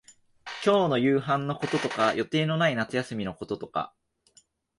[0.65, 3.93] 今日の夕飯のこととか、予定のない夏休みのこととか、